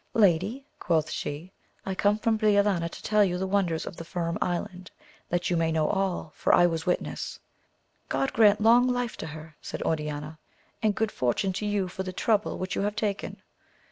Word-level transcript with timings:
Lady, 0.15 0.65
quoth 0.79 1.11
she, 1.11 1.51
I 1.85 1.93
come 1.93 2.17
from 2.17 2.35
Briolania 2.39 2.89
to 2.89 3.03
tell 3.03 3.23
you 3.23 3.37
the 3.37 3.45
wonders 3.45 3.85
of 3.85 3.97
the 3.97 4.03
Firm 4.03 4.35
Island, 4.41 4.89
that 5.29 5.51
you 5.51 5.55
may 5.57 5.71
know 5.71 5.87
all, 5.87 6.33
for 6.35 6.55
I 6.55 6.65
was 6.65 6.87
witness. 6.87 7.37
God 8.09 8.33
grant 8.33 8.59
long 8.61 8.87
life 8.87 9.15
to 9.17 9.27
her! 9.27 9.55
said 9.61 9.83
Oriana, 9.83 10.39
and 10.81 10.95
good 10.95 11.11
fortune 11.11 11.53
to 11.53 11.67
you 11.67 11.87
for 11.87 12.01
the 12.01 12.13
trouble 12.13 12.57
which 12.57 12.73
you 12.75 12.81
have 12.81 12.95
taken. 12.95 13.43